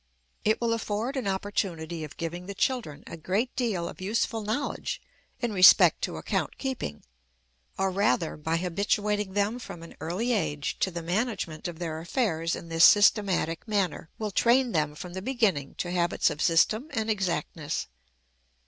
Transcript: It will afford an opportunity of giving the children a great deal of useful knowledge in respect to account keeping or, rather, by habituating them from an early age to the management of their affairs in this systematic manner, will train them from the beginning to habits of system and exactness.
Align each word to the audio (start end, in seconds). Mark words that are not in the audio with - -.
It 0.43 0.59
will 0.59 0.73
afford 0.73 1.15
an 1.15 1.27
opportunity 1.27 2.03
of 2.03 2.17
giving 2.17 2.47
the 2.47 2.55
children 2.55 3.03
a 3.05 3.15
great 3.15 3.55
deal 3.55 3.87
of 3.87 4.01
useful 4.01 4.41
knowledge 4.41 4.99
in 5.39 5.53
respect 5.53 6.01
to 6.01 6.17
account 6.17 6.57
keeping 6.57 7.03
or, 7.77 7.91
rather, 7.91 8.35
by 8.35 8.57
habituating 8.57 9.33
them 9.33 9.59
from 9.59 9.83
an 9.83 9.95
early 9.99 10.33
age 10.33 10.79
to 10.79 10.89
the 10.89 11.03
management 11.03 11.67
of 11.67 11.77
their 11.77 11.99
affairs 11.99 12.55
in 12.55 12.67
this 12.67 12.83
systematic 12.83 13.67
manner, 13.67 14.09
will 14.17 14.31
train 14.31 14.71
them 14.71 14.95
from 14.95 15.13
the 15.13 15.21
beginning 15.21 15.75
to 15.75 15.91
habits 15.91 16.31
of 16.31 16.41
system 16.41 16.87
and 16.93 17.07
exactness. 17.11 17.85